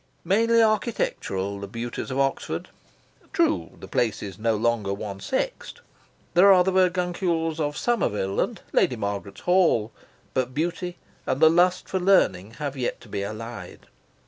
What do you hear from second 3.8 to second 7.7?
place is no longer one sexed. There are the virguncules